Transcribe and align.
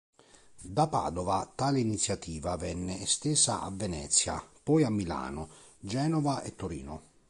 Da 0.63 0.87
Padova 0.87 1.51
tale 1.53 1.79
iniziativa 1.79 2.57
venne 2.57 3.01
estesa 3.01 3.61
a 3.61 3.69
Venezia, 3.69 4.43
poi 4.63 4.83
a 4.83 4.89
Milano, 4.89 5.47
Genova 5.79 6.41
e 6.41 6.55
Torino. 6.55 7.01